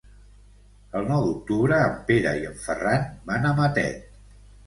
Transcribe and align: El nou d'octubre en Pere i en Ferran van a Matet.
El 0.99 1.03
nou 1.09 1.25
d'octubre 1.25 1.77
en 1.89 1.99
Pere 2.09 2.33
i 2.39 2.49
en 2.53 2.57
Ferran 2.63 3.05
van 3.31 3.45
a 3.51 3.55
Matet. 3.61 4.09